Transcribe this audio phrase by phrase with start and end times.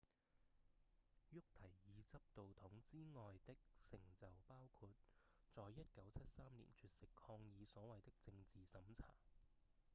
[1.29, 3.55] 沃提爾執導筒之外的
[3.85, 4.89] 成就包括
[5.51, 9.13] 在1973年絕食抗議所謂的政治審查